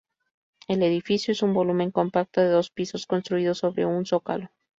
El 0.67 0.81
edificio 0.81 1.31
es 1.31 1.43
un 1.43 1.53
volumen 1.53 1.91
compacto 1.91 2.41
de 2.41 2.47
dos 2.49 2.71
pisos, 2.71 3.05
construido 3.05 3.53
sobre 3.53 3.85
un 3.85 4.03
zócalo. 4.07 4.49